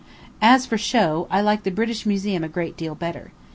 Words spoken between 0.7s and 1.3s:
the show,